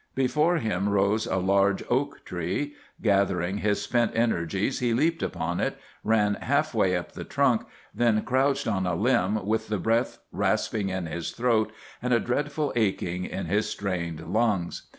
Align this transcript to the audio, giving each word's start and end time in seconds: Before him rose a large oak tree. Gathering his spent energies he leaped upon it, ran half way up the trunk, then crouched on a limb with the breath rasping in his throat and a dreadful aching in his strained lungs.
Before 0.15 0.57
him 0.57 0.89
rose 0.89 1.27
a 1.27 1.35
large 1.37 1.83
oak 1.87 2.25
tree. 2.25 2.73
Gathering 3.03 3.59
his 3.59 3.83
spent 3.83 4.13
energies 4.15 4.79
he 4.79 4.95
leaped 4.95 5.21
upon 5.21 5.59
it, 5.59 5.77
ran 6.03 6.39
half 6.41 6.73
way 6.73 6.97
up 6.97 7.11
the 7.11 7.23
trunk, 7.23 7.67
then 7.93 8.23
crouched 8.23 8.67
on 8.67 8.87
a 8.87 8.95
limb 8.95 9.45
with 9.45 9.67
the 9.67 9.77
breath 9.77 10.17
rasping 10.31 10.89
in 10.89 11.05
his 11.05 11.29
throat 11.33 11.71
and 12.01 12.13
a 12.15 12.19
dreadful 12.19 12.73
aching 12.75 13.25
in 13.25 13.45
his 13.45 13.69
strained 13.69 14.33
lungs. 14.33 14.87